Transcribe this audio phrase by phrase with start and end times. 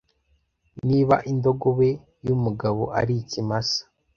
[0.87, 1.89] Niba indogobe
[2.27, 3.81] yumugabo ari ikimasa